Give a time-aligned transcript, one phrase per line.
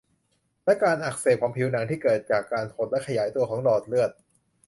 [0.65, 4.11] และการอักเสบของผิวหนังที่เกิดจากการหดและขยายตัวของหลอดเลือด